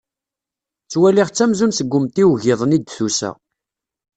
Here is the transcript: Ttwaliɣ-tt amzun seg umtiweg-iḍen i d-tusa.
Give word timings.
Ttwaliɣ-tt 0.85 1.43
amzun 1.43 1.73
seg 1.77 1.93
umtiweg-iḍen 1.97 2.75
i 2.77 2.79
d-tusa. 2.79 3.31